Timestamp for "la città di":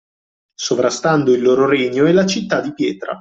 2.11-2.73